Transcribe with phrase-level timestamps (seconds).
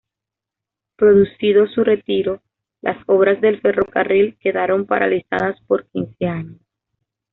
[0.95, 2.41] Producido su retiro,
[2.81, 6.59] las obras del ferrocarril quedaron paralizadas por quince años.